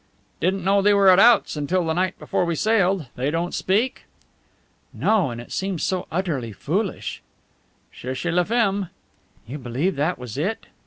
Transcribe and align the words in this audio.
"Didn't 0.39 0.63
know 0.63 0.81
they 0.81 0.95
were 0.95 1.11
at 1.11 1.19
outs 1.19 1.55
until 1.55 1.85
the 1.85 1.93
night 1.93 2.17
before 2.17 2.43
we 2.43 2.55
sailed. 2.55 3.05
They 3.15 3.29
don't 3.29 3.53
speak?" 3.53 4.05
"No. 4.91 5.29
And 5.29 5.39
it 5.39 5.51
seems 5.51 5.83
so 5.83 6.07
utterly 6.11 6.53
foolish!" 6.53 7.21
"Cherchez 7.93 8.33
la 8.33 8.43
femme!" 8.43 8.89
"You 9.45 9.59
believe 9.59 9.95
that 9.97 10.17
was 10.17 10.39
it?" 10.39 10.65